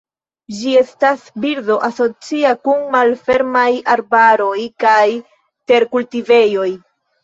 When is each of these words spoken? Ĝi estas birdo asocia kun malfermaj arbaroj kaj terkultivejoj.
Ĝi 0.61 0.71
estas 0.79 1.27
birdo 1.43 1.75
asocia 1.89 2.55
kun 2.69 2.83
malfermaj 2.97 3.69
arbaroj 3.99 4.59
kaj 4.89 5.07
terkultivejoj. 5.75 6.71